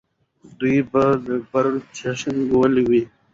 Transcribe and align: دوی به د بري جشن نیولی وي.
دوی 0.59 0.77
به 0.91 1.03
د 1.25 1.27
بري 1.51 1.79
جشن 1.97 2.33
نیولی 2.49 2.83
وي. 2.89 3.03